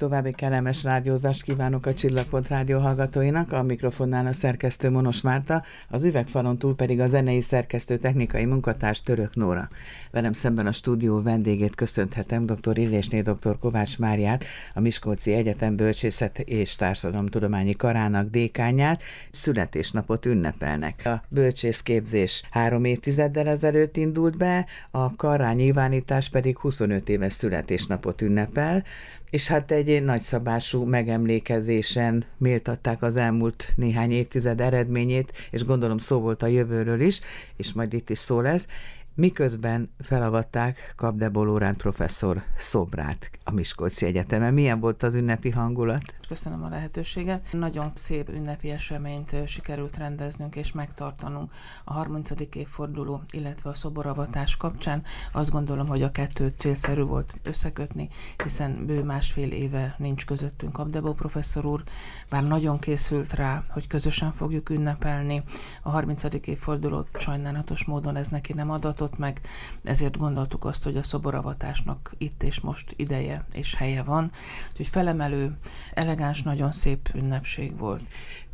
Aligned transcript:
További 0.00 0.32
kellemes 0.32 0.82
rádiózást 0.82 1.42
kívánok 1.42 1.86
a 1.86 1.94
Csillagpont 1.94 2.48
rádió 2.48 2.78
hallgatóinak, 2.78 3.52
a 3.52 3.62
mikrofonnál 3.62 4.26
a 4.26 4.32
szerkesztő 4.32 4.90
Monos 4.90 5.20
Márta, 5.20 5.62
az 5.88 6.02
üvegfalon 6.04 6.58
túl 6.58 6.74
pedig 6.74 7.00
a 7.00 7.06
zenei 7.06 7.40
szerkesztő 7.40 7.96
technikai 7.96 8.44
munkatárs 8.44 9.02
Török 9.02 9.34
Nóra. 9.34 9.68
Velem 10.10 10.32
szemben 10.32 10.66
a 10.66 10.72
stúdió 10.72 11.22
vendégét 11.22 11.74
köszönhetem, 11.74 12.46
dr. 12.46 12.78
Illésné 12.78 13.20
dr. 13.20 13.58
Kovács 13.58 13.98
Máriát, 13.98 14.44
a 14.74 14.80
Miskolci 14.80 15.32
Egyetem 15.32 15.76
Bölcsészet 15.76 16.38
és 16.38 16.76
Társadalomtudományi 16.76 17.72
Karának 17.72 18.30
dékányát, 18.30 19.02
születésnapot 19.30 20.26
ünnepelnek. 20.26 21.02
A 21.04 21.22
bölcsészképzés 21.28 22.42
három 22.50 22.84
évtizeddel 22.84 23.48
ezelőtt 23.48 23.96
indult 23.96 24.36
be, 24.36 24.66
a 24.90 25.16
kará 25.16 25.52
nyilvánítás 25.52 26.28
pedig 26.28 26.58
25 26.58 27.08
éves 27.08 27.32
születésnapot 27.32 28.22
ünnepel, 28.22 28.84
és 29.30 29.46
hát 29.46 29.70
egy 29.70 30.02
nagyszabású 30.04 30.84
megemlékezésen 30.84 32.24
méltatták 32.36 33.02
az 33.02 33.16
elmúlt 33.16 33.72
néhány 33.76 34.10
évtized 34.10 34.60
eredményét, 34.60 35.32
és 35.50 35.64
gondolom 35.64 35.98
szó 35.98 36.20
volt 36.20 36.42
a 36.42 36.46
jövőről 36.46 37.00
is, 37.00 37.20
és 37.56 37.72
majd 37.72 37.92
itt 37.92 38.10
is 38.10 38.18
szó 38.18 38.40
lesz, 38.40 38.66
miközben 39.14 39.90
felavatták 39.98 40.92
Kapdebol 40.96 41.74
professzor 41.74 42.42
szobrát 42.56 43.30
a 43.50 43.52
Miskolci 43.52 44.06
Egyetemen. 44.06 44.54
Milyen 44.54 44.80
volt 44.80 45.02
az 45.02 45.14
ünnepi 45.14 45.50
hangulat? 45.50 46.14
Köszönöm 46.28 46.62
a 46.64 46.68
lehetőséget. 46.68 47.46
Nagyon 47.52 47.90
szép 47.94 48.28
ünnepi 48.28 48.70
eseményt 48.70 49.36
sikerült 49.46 49.96
rendeznünk 49.96 50.56
és 50.56 50.72
megtartanunk 50.72 51.52
a 51.84 51.92
30. 51.92 52.30
évforduló, 52.54 53.22
illetve 53.30 53.70
a 53.70 53.74
szoboravatás 53.74 54.56
kapcsán. 54.56 55.02
Azt 55.32 55.50
gondolom, 55.50 55.86
hogy 55.86 56.02
a 56.02 56.10
kettőt 56.10 56.58
célszerű 56.58 57.02
volt 57.02 57.34
összekötni, 57.42 58.08
hiszen 58.42 58.86
bő 58.86 59.02
másfél 59.02 59.50
éve 59.50 59.94
nincs 59.98 60.26
közöttünk 60.26 60.78
Abdebo 60.78 61.12
professzor 61.12 61.66
úr, 61.66 61.82
bár 62.30 62.46
nagyon 62.46 62.78
készült 62.78 63.32
rá, 63.32 63.62
hogy 63.68 63.86
közösen 63.86 64.32
fogjuk 64.32 64.68
ünnepelni. 64.68 65.42
A 65.82 65.90
30. 65.90 66.24
évfordulót 66.46 67.08
sajnálatos 67.14 67.84
módon 67.84 68.16
ez 68.16 68.28
neki 68.28 68.52
nem 68.52 68.70
adatott 68.70 69.18
meg, 69.18 69.40
ezért 69.84 70.18
gondoltuk 70.18 70.64
azt, 70.64 70.84
hogy 70.84 70.96
a 70.96 71.02
szoboravatásnak 71.02 72.14
itt 72.18 72.42
és 72.42 72.60
most 72.60 72.94
ideje 72.96 73.39
és 73.52 73.74
helye 73.74 74.02
van. 74.02 74.30
Úgyhogy 74.70 74.86
felemelő, 74.86 75.56
elegáns 75.92 76.42
nagyon 76.42 76.72
szép 76.72 77.08
ünnepség 77.14 77.78
volt. 77.78 78.02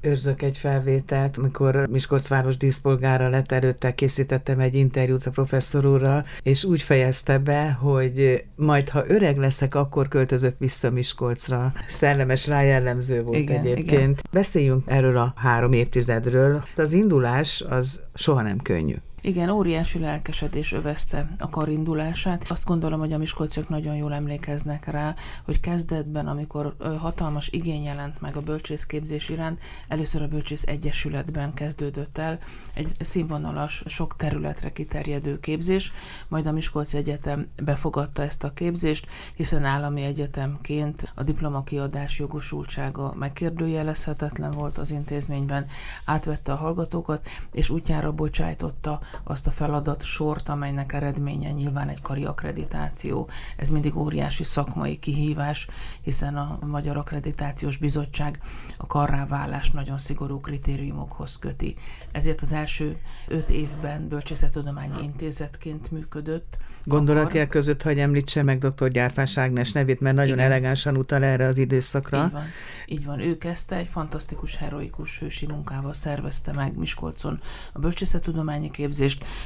Őrzök 0.00 0.42
egy 0.42 0.58
felvételt, 0.58 1.36
amikor 1.36 1.88
város 2.28 2.56
díszpolgára 2.56 3.28
lett 3.28 3.52
előtte, 3.52 3.94
készítettem 3.94 4.60
egy 4.60 4.74
interjút 4.74 5.26
a 5.26 5.30
professzor 5.30 5.86
úrral, 5.86 6.24
és 6.42 6.64
úgy 6.64 6.82
fejezte 6.82 7.38
be, 7.38 7.70
hogy 7.70 8.44
majd 8.56 8.88
ha 8.88 9.04
öreg 9.08 9.36
leszek, 9.36 9.74
akkor 9.74 10.08
költözök 10.08 10.58
vissza 10.58 10.90
Miskolcra. 10.90 11.72
Szellemes 11.88 12.46
rájellemző 12.46 13.22
volt 13.22 13.38
igen, 13.38 13.60
egyébként. 13.60 13.88
Igen. 13.88 14.16
Beszéljünk 14.30 14.82
erről 14.86 15.16
a 15.16 15.32
három 15.36 15.72
évtizedről. 15.72 16.64
Az 16.76 16.92
indulás 16.92 17.60
az 17.60 18.00
soha 18.14 18.42
nem 18.42 18.58
könnyű. 18.58 18.94
Igen, 19.26 19.48
óriási 19.50 19.98
lelkesedés 19.98 20.72
övezte 20.72 21.28
a 21.38 21.48
karindulását. 21.48 22.44
Azt 22.48 22.64
gondolom, 22.64 22.98
hogy 22.98 23.12
a 23.12 23.18
miskolciak 23.18 23.68
nagyon 23.68 23.94
jól 23.96 24.12
emlékeznek 24.12 24.86
rá, 24.86 25.14
hogy 25.44 25.60
kezdetben, 25.60 26.26
amikor 26.26 26.76
hatalmas 26.98 27.48
igény 27.48 27.82
jelent 27.82 28.20
meg 28.20 28.36
a 28.36 28.40
bölcsészképzés 28.40 29.28
iránt, 29.28 29.60
először 29.88 30.22
a 30.22 30.28
Bölcsész 30.28 30.62
Egyesületben 30.66 31.54
kezdődött 31.54 32.18
el 32.18 32.38
egy 32.74 32.94
színvonalas, 33.00 33.82
sok 33.86 34.16
területre 34.16 34.72
kiterjedő 34.72 35.40
képzés, 35.40 35.92
majd 36.28 36.46
a 36.46 36.52
Miskolci 36.52 36.96
Egyetem 36.96 37.46
befogadta 37.62 38.22
ezt 38.22 38.44
a 38.44 38.52
képzést, 38.52 39.06
hiszen 39.36 39.64
állami 39.64 40.02
egyetemként 40.02 41.12
a 41.14 41.22
diplomakiadás 41.22 42.18
jogosultsága 42.18 43.14
megkérdőjelezhetetlen 43.18 44.50
volt 44.50 44.78
az 44.78 44.90
intézményben, 44.90 45.66
átvette 46.04 46.52
a 46.52 46.56
hallgatókat, 46.56 47.26
és 47.52 47.70
útjára 47.70 48.12
bocsájtotta 48.12 49.00
azt 49.24 49.46
a 49.46 49.50
feladat 49.50 50.02
sort, 50.02 50.48
amelynek 50.48 50.92
eredménye 50.92 51.50
nyilván 51.50 51.88
egy 51.88 52.00
kari 52.00 52.24
akkreditáció. 52.24 53.28
Ez 53.56 53.68
mindig 53.68 53.96
óriási 53.96 54.44
szakmai 54.44 54.96
kihívás, 54.96 55.68
hiszen 56.00 56.36
a 56.36 56.58
Magyar 56.66 56.96
Akkreditációs 56.96 57.76
Bizottság 57.76 58.38
a 58.76 58.86
karrávállás 58.86 59.70
nagyon 59.70 59.98
szigorú 59.98 60.40
kritériumokhoz 60.40 61.38
köti. 61.38 61.74
Ezért 62.12 62.40
az 62.40 62.52
első 62.52 62.96
öt 63.28 63.50
évben 63.50 64.08
Bölcsészettudományi 64.08 65.02
Intézetként 65.02 65.90
működött. 65.90 66.56
Gondolatják 66.84 67.48
között, 67.48 67.82
hogy 67.82 67.98
említse 67.98 68.42
meg 68.42 68.58
dr. 68.58 68.90
Gyárfás 68.90 69.38
Ágnes 69.38 69.72
nevét, 69.72 70.00
mert 70.00 70.16
nagyon 70.16 70.34
Igen. 70.34 70.44
elegánsan 70.50 70.96
utal 70.96 71.24
erre 71.24 71.46
az 71.46 71.58
időszakra. 71.58 72.24
Így 72.24 72.32
van. 72.32 72.44
Így 72.86 73.04
van. 73.04 73.20
Ő 73.20 73.38
kezdte, 73.38 73.76
egy 73.76 73.86
fantasztikus, 73.86 74.56
heroikus 74.56 75.18
hősi 75.18 75.46
munkával 75.46 75.92
szervezte 75.92 76.52
meg 76.52 76.76
Miskolcon 76.76 77.40
a 77.72 77.78
bölcsészettudományi 77.78 78.70
képzést, 78.70 78.95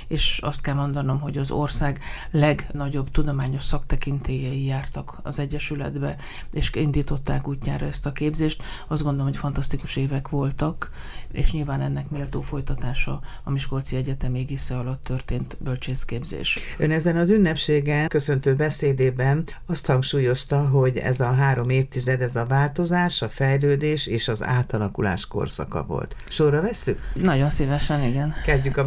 és 0.09 0.39
azt 0.43 0.61
kell 0.61 0.75
mondanom, 0.75 1.21
hogy 1.21 1.39
az 1.39 1.51
ország 1.51 2.01
legnagyobb 2.31 3.11
tudományos 3.11 3.63
szaktekintélyei 3.63 4.65
jártak 4.65 5.19
az 5.23 5.39
Egyesületbe, 5.39 6.17
és 6.53 6.71
indították 6.75 7.49
útjára 7.49 7.87
ezt 7.87 8.07
a 8.07 8.13
képzést. 8.13 8.63
Azt 8.89 9.03
gondolom, 9.03 9.27
hogy 9.27 9.37
fantasztikus 9.37 9.97
évek 9.97 10.29
voltak, 10.29 10.91
és 11.33 11.53
nyilván 11.53 11.81
ennek 11.81 12.11
méltó 12.11 12.41
folytatása 12.41 13.21
a 13.45 13.51
Miskolci 13.51 13.97
Egyetem 13.97 14.35
égisze 14.35 14.77
alatt 14.77 15.05
történt 15.05 15.57
bölcsészképzés. 15.61 16.59
Ön 16.79 16.91
ezen 16.91 17.17
az 17.17 17.31
ünnepségen, 17.31 18.09
köszöntő 18.09 18.55
beszédében 18.55 19.45
azt 19.67 19.87
hangsúlyozta, 19.87 20.69
hogy 20.69 20.97
ez 20.97 21.21
a 21.21 21.33
három 21.33 21.71
évtized, 21.71 22.23
ez 22.23 22.37
a 22.37 22.47
változás, 22.47 23.23
a 23.23 23.29
fejlődés 23.29 24.07
és 24.07 24.29
az 24.29 24.43
átalakulás 24.43 25.27
korszaka 25.27 25.83
volt. 25.83 26.17
Sorra 26.29 26.61
vesszük? 26.61 26.99
Nagyon 27.15 27.51
szívesen, 27.51 28.03
igen. 28.03 28.35
Kezdjük 28.45 28.77
a 28.77 28.85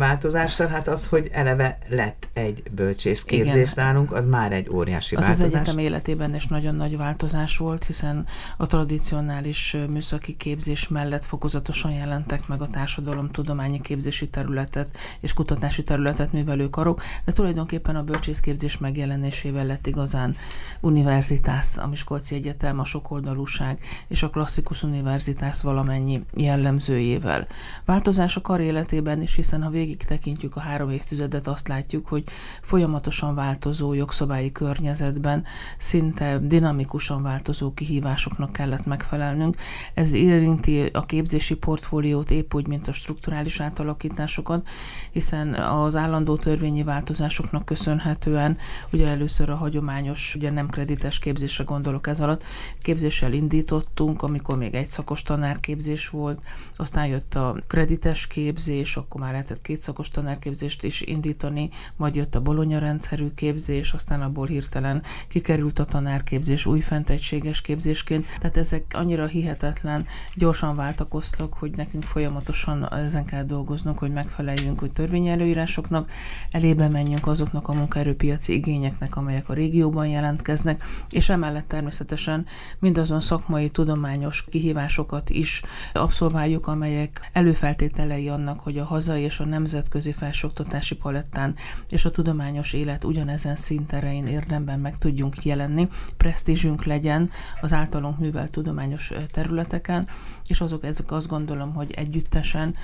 változással, 0.58 0.68
hát 0.68 0.88
az, 0.88 1.08
hogy 1.08 1.30
eleve 1.32 1.78
lett 1.90 2.30
egy 2.34 2.64
bölcsész 2.76 3.24
kérdés 3.24 3.74
nálunk, 3.74 4.12
az 4.12 4.26
már 4.26 4.52
egy 4.52 4.70
óriási 4.70 5.16
az 5.16 5.22
változás. 5.26 5.48
Az 5.48 5.54
egyetem 5.54 5.78
életében 5.78 6.36
is 6.36 6.48
nagyon 6.48 6.76
nagy 6.76 6.98
változás 6.98 7.58
volt, 7.58 7.86
hiszen 7.86 8.26
a 8.58 8.66
tradicionális 8.66 9.78
műszaki 9.90 10.34
képzés 10.34 10.88
mellett 10.88 11.26
fokozatosan 11.26 11.92
jelentek 11.92 12.48
meg 12.48 12.62
a 12.62 12.68
társadalom 12.68 13.30
tudományi 13.30 13.82
képzési 13.82 14.30
területet 14.30 14.98
és 15.20 15.34
kutatási 15.34 15.84
területet 15.84 16.32
művelő 16.32 16.70
karok, 16.70 17.02
de 17.26 17.32
tulajdonképpen 17.32 17.96
a 17.96 18.04
bölcsészképzés 18.04 18.78
megjelenésével 18.78 19.66
lett 19.66 19.88
igazán 19.88 20.36
univerzitás, 20.82 21.78
a 21.78 21.88
Miskolci 21.88 22.36
Egyetem, 22.36 22.80
a 22.80 22.86
sokoldalúság 22.86 23.80
és 24.08 24.24
a 24.24 24.30
klasszikus 24.30 24.84
univerzitás 24.84 25.62
valamennyi 25.62 26.24
jellemzőjével. 26.34 27.48
Változás 27.86 28.36
a 28.36 28.42
kar 28.42 28.62
életében 28.62 29.22
is, 29.22 29.36
hiszen 29.36 29.64
ha 29.64 29.70
végig 29.70 30.04
tekintjük 30.04 30.43
a 30.52 30.60
három 30.60 30.90
évtizedet, 30.90 31.48
azt 31.48 31.68
látjuk, 31.68 32.08
hogy 32.08 32.24
folyamatosan 32.62 33.36
változó 33.36 33.94
jogszabályi 33.94 34.52
környezetben 34.52 35.44
szinte 35.78 36.40
dinamikusan 36.40 37.22
változó 37.22 37.74
kihívásoknak 37.74 38.52
kellett 38.52 38.86
megfelelnünk. 38.86 39.56
Ez 39.94 40.14
érinti 40.14 40.90
a 40.94 41.06
képzési 41.06 41.56
portfóliót 41.56 42.32
épp 42.32 42.54
úgy, 42.54 42.68
mint 42.68 42.88
a 42.88 42.94
strukturális 42.94 43.60
átalakításokat, 43.60 44.68
hiszen 45.12 45.54
az 45.54 45.96
állandó 45.96 46.36
törvényi 46.36 46.84
változásoknak 46.84 47.66
köszönhetően, 47.66 48.58
ugye 48.92 49.08
először 49.08 49.50
a 49.50 49.56
hagyományos, 49.56 50.36
ugye 50.36 50.52
nem 50.52 50.68
kredites 50.68 51.20
képzésre 51.20 51.64
gondolok 51.64 52.08
ez 52.08 52.20
alatt, 52.20 52.44
képzéssel 52.82 53.34
indítottunk, 53.34 54.22
amikor 54.22 54.58
még 54.58 54.74
egy 54.74 54.86
szakos 54.86 55.22
tanárképzés 55.22 56.10
volt, 56.10 56.42
aztán 56.76 57.06
jött 57.06 57.36
a 57.36 57.56
kredites 57.68 58.28
képzés, 58.28 58.98
akkor 58.98 59.22
már 59.22 59.32
lehetett 59.32 59.62
két 59.62 59.82
szakos 59.82 60.10
tanárképzést 60.34 60.84
is 60.84 61.02
indítani, 61.02 61.70
majd 61.96 62.16
jött 62.16 62.36
a 62.36 62.42
bolonya 62.42 62.80
rendszerű 62.80 63.30
képzés, 63.36 63.94
aztán 63.94 64.22
abból 64.22 64.48
hirtelen 64.48 65.04
kikerült 65.28 65.80
a 65.80 65.86
tanárképzés 65.86 66.66
új 66.66 66.80
fentegységes 66.80 67.62
képzésként. 67.62 68.38
Tehát 68.40 68.58
ezek 68.58 68.84
annyira 68.90 69.26
hihetetlen, 69.26 70.06
gyorsan 70.36 70.76
váltakoztak, 70.76 71.54
hogy 71.54 71.72
nekünk 71.76 72.04
folyamatosan 72.04 72.94
ezen 72.94 73.26
kell 73.26 73.44
dolgoznunk, 73.44 73.98
hogy 73.98 74.12
megfeleljünk 74.12 74.80
hogy 74.80 74.94
törvényi 74.94 75.30
előírásoknak, 75.30 76.10
elébe 76.52 76.88
menjünk 76.88 77.28
azoknak 77.28 77.68
a 77.68 77.74
munkaerőpiaci 77.74 78.54
igényeknek, 78.54 79.16
amelyek 79.16 79.50
a 79.50 79.54
régióban 79.54 80.08
jelentkeznek, 80.08 80.84
és 81.10 81.30
emellett 81.30 81.68
természetesen 81.68 82.46
mindazon 82.80 83.22
szakmai, 83.22 83.70
tudományos 83.70 84.44
kihívásokat 84.50 85.30
is 85.30 85.62
abszolváljuk, 85.94 86.68
amelyek 86.68 87.30
előfeltételei 87.34 88.30
annak, 88.30 88.60
hogy 88.60 88.78
a 88.78 88.84
hazai 88.84 89.22
és 89.22 89.40
a 89.40 89.46
nemzetközi 89.46 90.12
felsőoktatási 90.24 90.96
palettán 90.96 91.56
és 91.90 92.06
a 92.06 92.12
tudományos 92.12 92.74
élet 92.74 93.04
ugyanezen 93.04 93.56
szinterein 93.56 94.28
érdemben 94.28 94.80
meg 94.80 94.98
tudjunk 94.98 95.46
jelenni, 95.46 95.88
presztízsünk 96.18 96.84
legyen 96.84 97.30
az 97.62 97.74
általunk 97.74 98.20
művelt 98.20 98.52
tudományos 98.52 99.12
területeken, 99.32 100.08
és 100.48 100.62
azok 100.62 100.84
ezek 100.84 101.12
azt 101.12 101.28
gondolom, 101.28 101.74
hogy 101.74 101.92
együttesen 101.92 102.76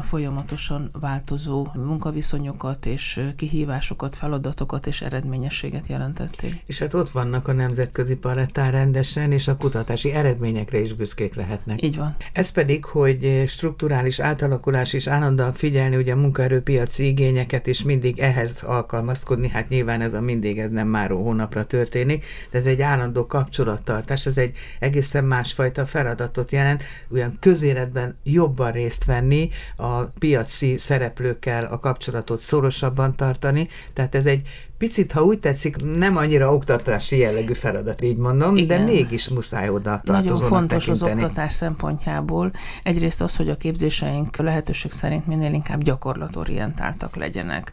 folyamatosan 0.00 0.90
változó 1.00 1.66
munkaviszonyokat 1.74 2.86
és 2.86 3.20
kihívásokat, 3.36 4.16
feladatokat 4.16 4.86
és 4.86 5.00
eredményességet 5.00 5.86
jelentették. 5.86 6.62
És 6.66 6.78
hát 6.78 6.94
ott 6.94 7.10
vannak 7.10 7.48
a 7.48 7.52
nemzetközi 7.52 8.14
palettán 8.14 8.70
rendesen, 8.70 9.32
és 9.32 9.48
a 9.48 9.56
kutatási 9.56 10.12
eredményekre 10.12 10.80
is 10.80 10.92
büszkék 10.92 11.34
lehetnek. 11.34 11.82
Így 11.82 11.96
van. 11.96 12.16
Ez 12.32 12.50
pedig, 12.50 12.84
hogy 12.84 13.44
strukturális 13.48 14.20
átalakulás 14.20 14.92
és 14.92 15.06
állandóan 15.06 15.52
figyelni 15.52 15.96
ugye 15.96 16.12
a 16.12 16.16
munkaerőpiaci 16.82 17.06
igényeket, 17.06 17.66
és 17.66 17.82
mindig 17.82 18.18
ehhez 18.18 18.62
alkalmazkodni, 18.62 19.48
hát 19.48 19.68
nyilván 19.68 20.00
ez 20.00 20.12
a 20.12 20.20
mindig, 20.20 20.58
ez 20.58 20.70
nem 20.70 20.88
már 20.88 21.10
hónapra 21.10 21.64
történik, 21.64 22.24
de 22.50 22.58
ez 22.58 22.66
egy 22.66 22.82
állandó 22.82 23.26
kapcsolattartás, 23.26 24.26
ez 24.26 24.38
egy 24.38 24.56
egészen 24.78 25.24
másfajta 25.24 25.86
feladatot 25.86 26.52
jelent, 26.52 26.82
olyan 27.12 27.36
közéletben 27.40 28.16
jobban 28.22 28.72
részt 28.72 29.04
venni, 29.04 29.48
a 29.76 30.02
piaci 30.02 30.76
szereplőkkel 30.76 31.64
a 31.64 31.78
kapcsolatot 31.78 32.40
szorosabban 32.40 33.16
tartani, 33.16 33.68
tehát 33.92 34.14
ez 34.14 34.26
egy 34.26 34.48
picit, 34.82 35.12
ha 35.12 35.22
úgy 35.22 35.38
tetszik, 35.38 35.76
nem 35.96 36.16
annyira 36.16 36.54
oktatási 36.54 37.18
jellegű 37.18 37.52
feladat, 37.52 38.02
így 38.02 38.16
mondom, 38.16 38.56
Igen. 38.56 38.78
de 38.78 38.92
mégis 38.92 39.28
muszáj 39.28 39.68
oda 39.68 40.00
Nagyon 40.04 40.36
fontos 40.36 40.84
tekinteni. 40.84 41.12
az 41.12 41.22
oktatás 41.22 41.52
szempontjából. 41.52 42.50
Egyrészt 42.82 43.20
az, 43.20 43.36
hogy 43.36 43.48
a 43.48 43.56
képzéseink 43.56 44.36
lehetőség 44.36 44.90
szerint 44.90 45.26
minél 45.26 45.52
inkább 45.52 45.82
gyakorlatorientáltak 45.82 47.16
legyenek. 47.16 47.72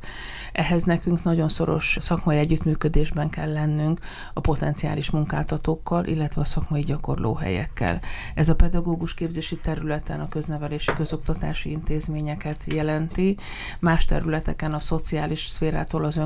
Ehhez 0.51 0.83
nekünk 0.83 1.23
nagyon 1.23 1.49
szoros 1.49 1.97
szakmai 1.99 2.37
együttműködésben 2.37 3.29
kell 3.29 3.53
lennünk 3.53 3.99
a 4.33 4.39
potenciális 4.39 5.09
munkáltatókkal, 5.09 6.05
illetve 6.05 6.41
a 6.41 6.45
szakmai 6.45 6.81
gyakorlóhelyekkel. 6.81 7.99
Ez 8.35 8.49
a 8.49 8.55
pedagógus 8.55 9.13
képzési 9.13 9.55
területen 9.55 10.19
a 10.19 10.29
köznevelési 10.29 10.93
közoktatási 10.93 11.71
intézményeket 11.71 12.63
jelenti, 12.65 13.37
más 13.79 14.05
területeken 14.05 14.73
a 14.73 14.79
szociális 14.79 15.45
szférától 15.45 16.03
az 16.03 16.17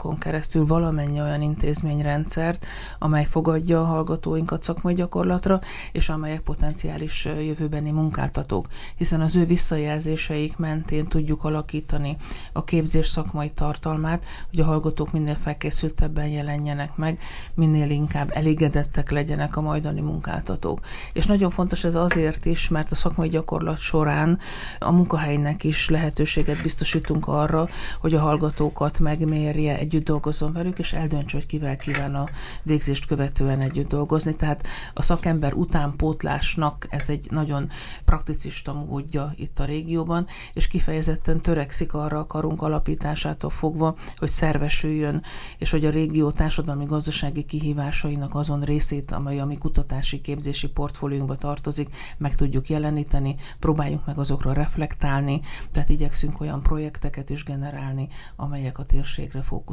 önkormányzatokon 0.00 0.18
keresztül 0.18 0.66
valamennyi 0.66 1.20
olyan 1.20 1.42
intézményrendszert, 1.42 2.66
amely 2.98 3.24
fogadja 3.24 3.80
a 3.80 3.84
hallgatóinkat 3.84 4.62
szakmai 4.62 4.94
gyakorlatra, 4.94 5.60
és 5.92 6.08
amelyek 6.08 6.40
potenciális 6.40 7.24
jövőbeni 7.24 7.90
munkáltatók, 7.90 8.66
hiszen 8.96 9.20
az 9.20 9.36
ő 9.36 9.44
visszajelzéseik 9.44 10.56
mentén 10.56 11.04
tudjuk 11.04 11.44
alakítani 11.44 12.16
a 12.52 12.64
képzés 12.64 13.08
szakmai 13.08 13.50
tartalmát, 13.50 14.24
hogy 14.50 14.60
a 14.60 14.64
hallgatók 14.64 15.12
minél 15.12 15.34
felkészültebben 15.34 16.26
jelenjenek 16.26 16.96
meg, 16.96 17.18
minél 17.54 17.90
inkább 17.90 18.30
elégedettek 18.32 19.10
legyenek 19.10 19.56
a 19.56 19.60
majdani 19.60 20.00
munkáltatók. 20.00 20.80
És 21.12 21.26
nagyon 21.26 21.50
fontos 21.50 21.84
ez 21.84 21.94
azért 21.94 22.44
is, 22.44 22.68
mert 22.68 22.90
a 22.90 22.94
szakmai 22.94 23.28
gyakorlat 23.28 23.78
során 23.78 24.38
a 24.78 24.90
munkahelynek 24.90 25.64
is 25.64 25.88
lehetőséget 25.88 26.62
biztosítunk 26.62 27.28
arra, 27.28 27.68
hogy 28.00 28.14
a 28.14 28.20
hallgatókat 28.20 28.98
megmérje, 28.98 29.78
együtt 29.80 30.04
dolgozzon 30.04 30.52
velük, 30.52 30.78
és 30.78 30.92
eldöntse, 30.92 31.36
hogy 31.36 31.46
kivel 31.46 31.76
kíván 31.76 32.14
a 32.14 32.28
végzést 32.62 33.06
követően 33.06 33.60
együtt 33.60 33.88
dolgozni. 33.88 34.36
Tehát 34.36 34.66
a 34.94 35.02
szakember 35.02 35.52
utánpótlásnak 35.54 36.86
ez 36.90 37.10
egy 37.10 37.26
nagyon 37.30 37.68
prakticista 38.04 38.72
módja 38.72 39.32
itt 39.36 39.58
a 39.58 39.64
régióban, 39.64 40.26
és 40.52 40.66
kifejezetten 40.66 41.40
törekszik 41.40 41.94
arra 41.94 42.18
a 42.18 42.26
karunk 42.26 42.62
alapítását, 42.62 43.38
onnantól 43.44 43.50
fogva, 43.50 43.94
hogy 44.16 44.28
szervesüljön, 44.28 45.22
és 45.58 45.70
hogy 45.70 45.84
a 45.84 45.90
régió 45.90 46.30
társadalmi 46.30 46.84
gazdasági 46.84 47.44
kihívásainak 47.44 48.34
azon 48.34 48.60
részét, 48.62 49.10
amely 49.10 49.40
a 49.40 49.46
mi 49.46 49.56
kutatási 49.56 50.20
képzési 50.20 50.68
portfóliónkba 50.68 51.36
tartozik, 51.36 51.88
meg 52.18 52.34
tudjuk 52.34 52.68
jeleníteni, 52.68 53.34
próbáljunk 53.58 54.06
meg 54.06 54.18
azokra 54.18 54.52
reflektálni, 54.52 55.40
tehát 55.70 55.88
igyekszünk 55.88 56.40
olyan 56.40 56.60
projekteket 56.60 57.30
is 57.30 57.44
generálni, 57.44 58.08
amelyek 58.36 58.78
a 58.78 58.84
térségre 58.84 59.42
fókuszálnak. 59.42 59.69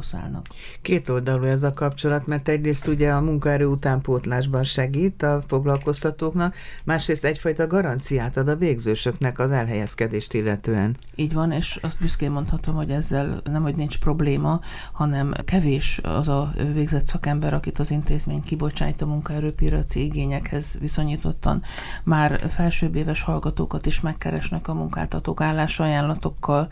Két 0.82 1.08
oldalú 1.08 1.44
ez 1.44 1.62
a 1.62 1.72
kapcsolat, 1.72 2.26
mert 2.26 2.48
egyrészt 2.48 2.86
ugye 2.86 3.10
a 3.10 3.20
munkaerő 3.20 3.66
utánpótlásban 3.66 4.62
segít 4.62 5.22
a 5.22 5.42
foglalkoztatóknak, 5.46 6.54
másrészt 6.84 7.24
egyfajta 7.24 7.66
garanciát 7.66 8.36
ad 8.36 8.48
a 8.48 8.56
végzősöknek 8.56 9.38
az 9.38 9.50
elhelyezkedést 9.50 10.34
illetően. 10.34 10.96
Így 11.14 11.32
van, 11.32 11.52
és 11.52 11.78
azt 11.82 12.00
büszkén 12.00 12.30
mondhatom, 12.30 12.74
hogy 12.74 12.90
ezzel 12.90 13.40
nem, 13.44 13.62
hogy 13.62 13.76
nincs 13.76 13.98
probléma, 13.98 14.60
hanem 14.92 15.34
kevés 15.44 16.00
az 16.02 16.28
a 16.28 16.52
végzett 16.72 17.06
szakember, 17.06 17.54
akit 17.54 17.78
az 17.78 17.90
intézmény 17.90 18.40
kibocsájt 18.40 19.02
a 19.02 19.06
munkaerőpiaci 19.06 20.04
igényekhez 20.04 20.78
viszonyítottan. 20.80 21.62
Már 22.04 22.50
felsőbb 22.50 22.94
éves 22.94 23.22
hallgatókat 23.22 23.86
is 23.86 24.00
megkeresnek 24.00 24.68
a 24.68 24.74
munkáltatók 24.74 25.40
állásajánlatokkal, 25.40 26.68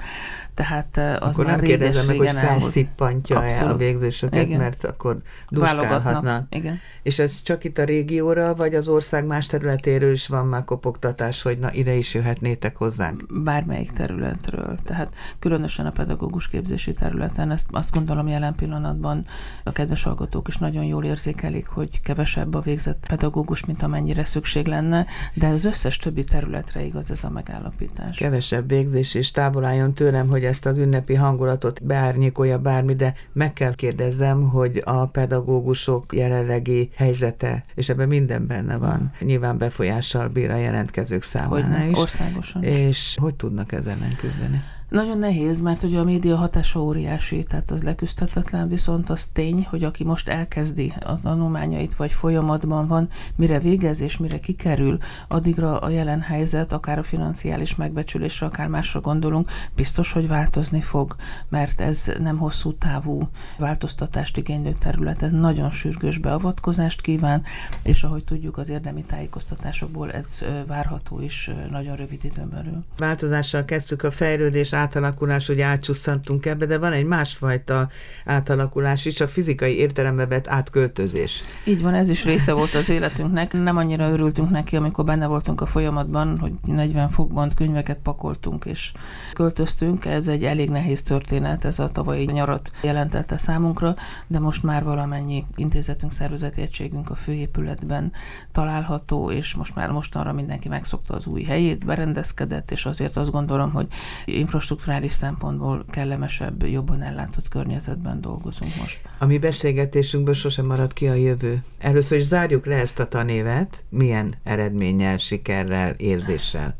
tehát 0.55 0.97
az 0.97 1.33
akkor 1.33 1.45
már 1.45 1.57
nem 1.57 1.65
kérdezem 1.65 2.07
meg, 2.07 2.17
hogy 2.17 2.87
felszippantja 3.25 3.67
el 3.67 3.73
a 3.73 3.77
végzősöket, 3.77 4.47
Igen. 4.47 4.59
mert 4.59 4.85
akkor 4.85 5.17
duskálhatna. 5.49 6.47
Igen. 6.51 6.81
És 7.03 7.19
ez 7.19 7.43
csak 7.43 7.65
itt 7.65 7.79
a 7.79 7.85
régióra, 7.85 8.55
vagy 8.55 8.75
az 8.75 8.89
ország 8.89 9.27
más 9.27 9.47
területéről 9.47 10.13
is 10.13 10.27
van 10.27 10.47
már 10.47 10.65
kopogtatás, 10.65 11.43
hogy 11.43 11.59
na 11.59 11.73
ide 11.73 11.93
is 11.93 12.15
jöhetnétek 12.15 12.77
hozzánk? 12.77 13.43
Bármelyik 13.45 13.91
területről. 13.91 14.75
Tehát 14.85 15.15
különösen 15.39 15.87
a 15.87 15.91
pedagógus 15.91 16.49
képzési 16.49 16.93
területen, 16.93 17.51
ezt 17.51 17.69
azt 17.71 17.93
gondolom 17.93 18.29
jelen 18.29 18.55
pillanatban 18.55 19.27
a 19.65 19.73
kedves 19.73 20.03
hallgatók 20.03 20.49
is 20.49 20.57
nagyon 20.57 20.85
jól 20.85 21.05
érzékelik, 21.05 21.67
hogy 21.67 22.01
kevesebb 22.01 22.55
a 22.55 22.61
végzett 22.61 23.05
pedagógus, 23.09 23.65
mint 23.65 23.83
amennyire 23.83 24.25
szükség 24.25 24.67
lenne, 24.67 25.07
de 25.35 25.47
az 25.47 25.65
összes 25.65 25.97
többi 25.97 26.25
területre 26.25 26.85
igaz 26.85 27.11
ez 27.11 27.25
a 27.25 27.31
megállapítás. 27.31 28.17
Kevesebb 28.17 28.69
végzés 28.69 29.15
és 29.15 29.31
távol 29.31 29.65
álljon 29.65 29.95
tőlem, 29.95 30.29
hogy 30.29 30.45
ezt 30.45 30.67
az 30.67 30.79
ünnepi 30.79 31.15
hangulatot 31.15 31.85
beárnyékolja 31.85 32.59
bármi, 32.59 32.95
de 32.95 33.06
meg 33.33 33.53
kell 33.53 33.75
kérdezzem, 33.75 34.49
hogy 34.49 34.83
a 34.85 35.07
pedagógusok 35.07 36.13
jelenlegi 36.13 36.91
helyzete, 36.95 37.65
és 37.75 37.89
ebben 37.89 38.09
minden 38.09 38.47
benne 38.47 38.77
van, 38.77 39.13
nyilván 39.21 39.59
befolyással 39.59 40.29
bír 40.29 40.51
a 40.51 40.57
jelentkezők 40.57 41.23
számára 41.23 41.85
is. 41.85 41.99
országosan 41.99 42.65
is. 42.65 42.79
És 42.79 43.17
hogy 43.21 43.35
tudnak 43.35 43.73
ezzel 43.73 43.99
küzdeni? 44.19 44.61
Nagyon 44.89 45.19
nehéz, 45.19 45.61
mert 45.61 45.83
ugye 45.83 45.99
a 45.99 46.05
média 46.05 46.37
hatása 46.37 46.83
óriási, 46.83 47.43
tehát 47.43 47.71
az 47.71 47.83
leküzdhetetlen, 47.83 48.69
viszont 48.69 49.11
az 49.11 49.27
tény, 49.33 49.67
hogy 49.71 49.85
aki 49.85 50.05
most 50.05 50.29
elkezdi 50.29 50.93
a 51.01 51.21
tanulmányait, 51.21 51.95
vagy 51.95 52.13
folyamatban 52.13 52.87
van, 52.87 53.09
mire 53.37 53.59
végez 53.59 54.01
és 54.01 54.17
mire 54.17 54.39
kikerül, 54.39 54.99
addigra 55.29 55.79
a 55.79 55.89
jelen 55.89 56.21
helyzet, 56.21 56.73
akár 56.73 56.99
a 56.99 57.03
financiális 57.03 57.77
megbecsülésre, 57.77 58.47
akár 58.47 58.69
másra 58.69 59.01
gondolunk, 59.01 59.51
biztos, 59.75 60.13
hogy 60.13 60.29
változni 60.29 60.81
fog, 60.81 61.17
mert 61.49 61.81
ez 61.81 62.13
nem 62.19 62.39
hosszú 62.39 62.73
távú 62.73 63.21
változtatást 63.59 64.37
igénylő 64.37 64.73
terület, 64.81 65.23
ez 65.23 65.33
nagyon 65.33 65.71
sürgős 65.71 66.19
beavatkozást 66.19 67.01
kíván, 67.01 67.43
és 67.83 68.03
ahogy 68.03 68.25
tudjuk 68.25 68.59
az 68.59 68.69
érdemi 68.69 69.03
tájékoztatásokból, 69.03 70.13
ez 70.13 70.45
várható 70.67 71.21
is 71.21 71.51
nagyon 71.71 71.97
rövid 71.97 72.25
időn 72.25 72.51
belül. 72.51 72.85
Változással 72.97 73.65
kezdtük 73.65 74.03
a 74.03 74.11
fejlődés 74.11 74.75
átalakulás, 74.77 75.47
hogy 75.47 75.61
átcsusszantunk 75.61 76.47
ebbe, 76.47 76.67
de 76.67 76.79
van 76.79 76.93
egy 76.93 77.05
másfajta 77.05 77.89
átalakulás 78.25 79.05
is, 79.05 79.21
a 79.21 79.29
fizikai 79.29 79.79
értelembe 79.79 80.27
vett 80.27 80.49
átköltözés. 80.49 81.43
Így 81.65 81.83
van, 81.83 81.95
ez 81.95 82.09
is 82.09 82.25
része 82.25 82.53
volt 82.53 82.75
az 82.75 82.89
életünknek. 82.89 83.53
Nem 83.53 83.77
annyira 83.77 84.11
örültünk 84.11 84.51
neki, 84.51 84.77
amikor 84.77 85.05
benne 85.05 85.27
voltunk 85.27 85.61
a 85.61 85.67
folyamatban, 85.67 86.39
hogy 86.39 86.53
40 86.65 87.09
fokban 87.09 87.51
könyveket 87.57 87.99
pakoltunk 88.03 88.65
és 88.65 88.93
költöztünk. 89.33 90.05
Ez 90.05 90.29
egy 90.29 90.45
elég 90.45 90.71
nehéz 90.71 91.03
történet, 91.03 91.65
ez 91.65 91.79
a 91.79 91.89
tavalyi 91.89 92.25
nyarat 92.25 92.71
jelentette 92.83 93.39
számunkra, 93.39 93.95
de 94.27 94.39
most 94.39 94.63
már 94.63 94.85
valamennyi 94.85 95.45
intézetünk, 95.55 96.13
szervezeti 96.13 96.61
egységünk 96.61 97.11
a 97.11 97.15
főépületben 97.15 98.13
található, 98.53 99.31
és 99.31 99.55
most 99.55 99.75
már 99.75 99.91
mostanra 99.91 100.33
mindenki 100.33 100.69
megszokta 100.69 101.15
az 101.15 101.27
új 101.27 101.43
helyét, 101.43 101.85
berendezkedett, 101.85 102.71
és 102.71 102.87
azért 102.87 103.17
azt 103.17 103.31
gondolom, 103.31 103.73
hogy 103.73 103.87
infrastruktúra 104.25 104.66
infrastruktúrális 104.71 105.13
szempontból 105.13 105.85
kellemesebb, 105.91 106.63
jobban 106.63 107.03
ellátott 107.03 107.49
környezetben 107.49 108.21
dolgozunk 108.21 108.77
most. 108.77 109.01
A 109.19 109.27
mi 109.27 109.39
beszélgetésünkből 109.39 110.35
sosem 110.35 110.67
marad 110.67 110.93
ki 110.93 111.09
a 111.09 111.15
jövő. 111.15 111.63
Először 111.79 112.19
is 112.19 112.25
zárjuk 112.25 112.67
le 112.67 112.77
ezt 112.77 112.99
a 112.99 113.09
tanévet, 113.09 113.85
milyen 113.89 114.35
eredménnyel, 114.45 115.17
sikerrel, 115.17 115.95
érzéssel. 115.97 116.77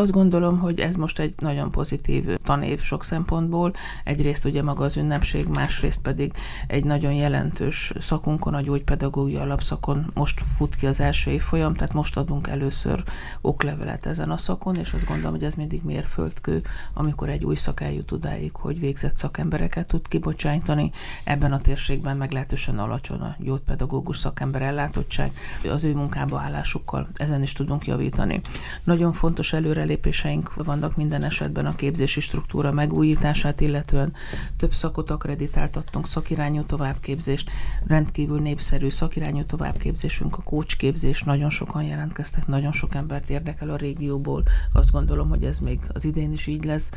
Azt 0.00 0.12
gondolom, 0.12 0.58
hogy 0.58 0.80
ez 0.80 0.96
most 0.96 1.18
egy 1.18 1.34
nagyon 1.38 1.70
pozitív 1.70 2.36
tanév 2.36 2.80
sok 2.80 3.04
szempontból. 3.04 3.72
Egyrészt 4.04 4.44
ugye 4.44 4.62
maga 4.62 4.84
az 4.84 4.96
ünnepség, 4.96 5.46
másrészt 5.46 6.02
pedig 6.02 6.32
egy 6.66 6.84
nagyon 6.84 7.12
jelentős 7.12 7.92
szakunkon, 7.98 8.54
a 8.54 8.60
gyógypedagógia 8.60 9.40
alapszakon 9.40 10.10
most 10.14 10.40
fut 10.56 10.74
ki 10.74 10.86
az 10.86 11.00
első 11.00 11.30
évfolyam, 11.30 11.74
tehát 11.74 11.92
most 11.92 12.16
adunk 12.16 12.46
először 12.48 13.04
oklevelet 13.40 14.06
ezen 14.06 14.30
a 14.30 14.36
szakon, 14.36 14.76
és 14.76 14.92
azt 14.92 15.06
gondolom, 15.06 15.30
hogy 15.30 15.44
ez 15.44 15.54
mindig 15.54 15.82
mérföldkő, 15.84 16.62
amikor 16.94 17.28
egy 17.28 17.44
új 17.44 17.56
szak 17.56 17.80
eljut 17.80 18.12
odáig, 18.12 18.54
hogy 18.54 18.80
végzett 18.80 19.16
szakembereket 19.16 19.88
tud 19.88 20.08
kibocsájtani. 20.08 20.90
Ebben 21.24 21.52
a 21.52 21.58
térségben 21.58 22.16
meglehetősen 22.16 22.78
alacsony 22.78 23.20
a 23.20 23.36
gyógypedagógus 23.38 24.18
szakember 24.18 24.62
ellátottság. 24.62 25.32
Az 25.68 25.84
ő 25.84 25.94
munkába 25.94 26.38
állásukkal 26.38 27.08
ezen 27.14 27.42
is 27.42 27.52
tudunk 27.52 27.86
javítani. 27.86 28.40
Nagyon 28.84 29.12
fontos 29.12 29.52
előrelépéseink 29.90 30.54
vannak 30.54 30.96
minden 30.96 31.22
esetben 31.22 31.66
a 31.66 31.74
képzési 31.74 32.20
struktúra 32.20 32.72
megújítását, 32.72 33.60
illetően. 33.60 34.12
Több 34.56 34.72
szakot 34.72 35.10
akreditáltattunk, 35.10 36.06
szakirányú 36.06 36.62
továbbképzést, 36.62 37.50
rendkívül 37.86 38.38
népszerű 38.38 38.88
szakirányú 38.88 39.44
továbbképzésünk, 39.44 40.36
a 40.36 40.42
kócsképzés, 40.42 41.22
nagyon 41.22 41.50
sokan 41.50 41.82
jelentkeztek, 41.82 42.46
nagyon 42.46 42.72
sok 42.72 42.94
embert 42.94 43.30
érdekel 43.30 43.70
a 43.70 43.76
régióból, 43.76 44.42
azt 44.72 44.90
gondolom, 44.90 45.28
hogy 45.28 45.44
ez 45.44 45.58
még 45.58 45.80
az 45.92 46.04
idén 46.04 46.32
is 46.32 46.46
így 46.46 46.64
lesz 46.64 46.90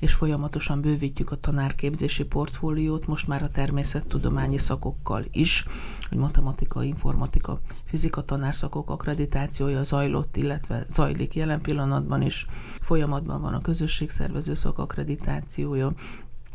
és 0.00 0.12
folyamatosan 0.12 0.80
bővítjük 0.80 1.30
a 1.30 1.36
tanárképzési 1.36 2.24
portfóliót, 2.24 3.06
most 3.06 3.26
már 3.26 3.42
a 3.42 3.48
természettudományi 3.48 4.58
szakokkal 4.58 5.24
is, 5.32 5.64
hogy 6.08 6.18
matematika, 6.18 6.82
informatika, 6.82 7.60
fizika 7.84 8.22
tanárszakok 8.22 8.90
akkreditációja 8.90 9.82
zajlott, 9.82 10.36
illetve 10.36 10.84
zajlik 10.88 11.34
jelen 11.34 11.60
pillanatban 11.60 12.22
is. 12.22 12.46
Folyamatban 12.80 13.40
van 13.40 13.54
a 13.54 13.60
közösségszervező 13.60 14.54
szak 14.54 14.78
akkreditációja, 14.78 15.92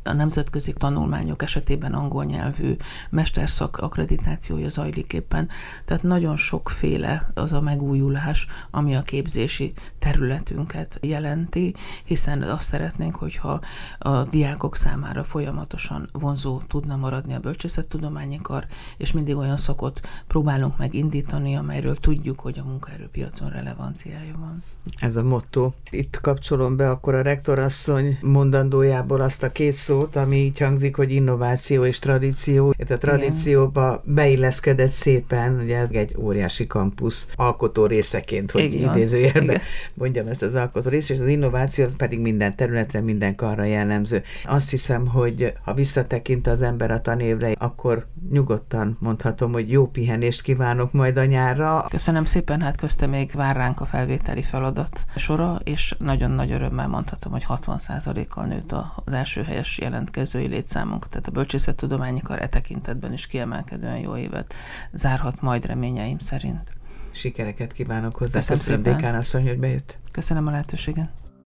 a 0.09 0.13
nemzetközi 0.13 0.73
tanulmányok 0.73 1.41
esetében 1.41 1.93
angol 1.93 2.23
nyelvű 2.23 2.75
mesterszak 3.09 3.77
akkreditációja 3.77 4.69
zajlik 4.69 5.13
éppen. 5.13 5.49
Tehát 5.85 6.03
nagyon 6.03 6.35
sokféle 6.35 7.27
az 7.33 7.53
a 7.53 7.61
megújulás, 7.61 8.47
ami 8.71 8.95
a 8.95 9.01
képzési 9.01 9.73
területünket 9.99 10.97
jelenti, 11.01 11.73
hiszen 12.03 12.41
azt 12.41 12.65
szeretnénk, 12.65 13.15
hogyha 13.15 13.59
a 13.97 14.23
diákok 14.23 14.75
számára 14.75 15.23
folyamatosan 15.23 16.09
vonzó 16.11 16.61
tudna 16.67 16.95
maradni 16.95 17.33
a 17.33 17.39
bölcsészettudományi 17.39 18.39
kar, 18.41 18.65
és 18.97 19.11
mindig 19.11 19.35
olyan 19.35 19.57
szakot 19.57 19.99
próbálunk 20.27 20.77
megindítani, 20.77 21.55
amelyről 21.55 21.95
tudjuk, 21.95 22.39
hogy 22.39 22.59
a 22.59 22.63
munkaerőpiacon 22.63 23.49
relevanciája 23.49 24.33
van. 24.39 24.63
Ez 24.99 25.15
a 25.15 25.23
motto. 25.23 25.71
Itt 25.89 26.19
kapcsolom 26.21 26.75
be 26.75 26.89
akkor 26.89 27.13
a 27.15 27.21
rektorasszony 27.21 28.17
mondandójából 28.21 29.21
azt 29.21 29.43
a 29.43 29.51
két 29.51 29.73
szót, 29.99 30.15
ami 30.15 30.37
így 30.37 30.59
hangzik, 30.59 30.95
hogy 30.95 31.11
innováció 31.11 31.85
és 31.85 31.99
tradíció. 31.99 32.73
Itt 32.77 32.89
a 32.89 32.97
tradícióba 32.97 34.01
Igen. 34.03 34.15
beilleszkedett 34.15 34.89
szépen, 34.89 35.59
ugye 35.63 35.87
egy 35.91 36.15
óriási 36.17 36.67
kampusz 36.67 37.29
alkotó 37.35 37.85
részeként, 37.85 38.51
hogy 38.51 38.73
Igen. 38.73 38.95
idézőjelben 38.95 39.61
mondjam 39.93 40.27
ezt 40.27 40.41
az 40.41 40.55
alkotó 40.55 40.89
rész, 40.89 41.09
és 41.09 41.19
az 41.19 41.27
innováció 41.27 41.85
az 41.85 41.95
pedig 41.95 42.19
minden 42.19 42.55
területre, 42.55 43.01
minden 43.01 43.35
karra 43.35 43.63
jellemző. 43.63 44.23
Azt 44.45 44.69
hiszem, 44.69 45.07
hogy 45.07 45.53
ha 45.63 45.73
visszatekint 45.73 46.47
az 46.47 46.61
ember 46.61 46.91
a 46.91 47.01
tanévre, 47.01 47.51
akkor 47.57 48.07
nyugodtan 48.31 48.97
mondhatom, 48.99 49.51
hogy 49.51 49.71
jó 49.71 49.87
pihenést 49.87 50.41
kívánok 50.41 50.91
majd 50.91 51.17
a 51.17 51.25
nyárra. 51.25 51.85
Köszönöm 51.89 52.25
szépen, 52.25 52.61
hát 52.61 52.77
közte 52.77 53.05
még 53.05 53.31
vár 53.31 53.55
ránk 53.55 53.81
a 53.81 53.85
felvételi 53.85 54.41
feladat 54.41 55.05
sora, 55.15 55.59
és 55.63 55.95
nagyon 55.97 56.31
nagy 56.31 56.51
örömmel 56.51 56.87
mondhatom, 56.87 57.31
hogy 57.31 57.45
60%-kal 57.47 58.45
nőtt 58.45 58.71
az 59.05 59.13
első 59.13 59.43
helyes 59.43 59.78
jelentkezői 59.79 60.47
létszámunk, 60.47 61.09
tehát 61.09 61.27
a 61.27 61.31
bölcsészettudományi 61.31 62.21
kar 62.21 62.41
e 62.41 62.47
tekintetben 62.47 63.13
is 63.13 63.27
kiemelkedően 63.27 63.97
jó 63.97 64.17
évet 64.17 64.53
zárhat 64.91 65.41
majd 65.41 65.65
reményeim 65.65 66.17
szerint. 66.17 66.71
Sikereket 67.11 67.73
kívánok 67.73 68.17
hozzá. 68.17 68.39
Köszönöm, 68.39 68.57
Köszönöm 68.57 68.83
szépen. 68.83 68.97
Dékán 68.97 69.15
asszony, 69.15 69.47
hogy 69.47 69.59
bejött. 69.59 69.97
Köszönöm 70.11 70.47
a 70.47 70.51
lehetőséget. 70.51 71.09